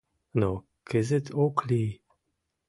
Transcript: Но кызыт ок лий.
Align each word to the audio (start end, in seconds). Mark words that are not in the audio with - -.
Но 0.39 0.49
кызыт 0.89 1.25
ок 1.45 1.55
лий. 1.69 1.91